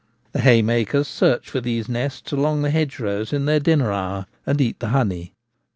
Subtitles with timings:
[0.31, 4.79] The haymakers search for these nests along the hedgerows in their dinner hour, and eat
[4.79, 5.33] the honey.